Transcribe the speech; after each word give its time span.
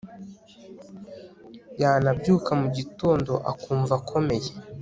yanabyuka 1.81 2.51
mu 2.61 2.67
gitondo 2.77 3.31
akumva 3.51 3.93
akomeye 3.99 4.49